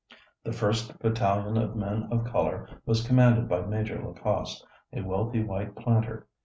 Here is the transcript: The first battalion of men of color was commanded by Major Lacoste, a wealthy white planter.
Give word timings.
The 0.43 0.51
first 0.51 0.97
battalion 0.97 1.57
of 1.57 1.75
men 1.75 2.07
of 2.11 2.25
color 2.25 2.67
was 2.87 3.05
commanded 3.05 3.47
by 3.47 3.61
Major 3.61 4.01
Lacoste, 4.03 4.65
a 4.91 5.01
wealthy 5.01 5.43
white 5.43 5.75
planter. 5.75 6.27